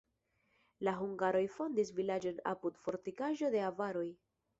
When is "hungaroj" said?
1.01-1.43